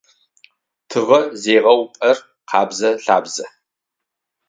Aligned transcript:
Тыгъэзегъэупӏэр 0.89 2.17
къэбзэ-лъабз. 2.49 3.35